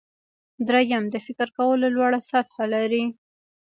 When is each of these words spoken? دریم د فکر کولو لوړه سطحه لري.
دریم 0.67 1.03
د 1.13 1.15
فکر 1.25 1.47
کولو 1.57 1.87
لوړه 1.95 2.19
سطحه 2.29 2.65
لري. 2.73 3.03